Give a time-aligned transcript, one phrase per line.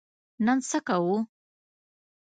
[0.45, 1.15] نن څه کوو؟